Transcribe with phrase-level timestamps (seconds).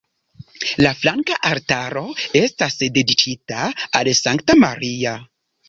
[0.79, 2.03] La flanka altaro
[2.41, 3.63] estas dediĉita
[4.03, 5.17] al Sankta Maria.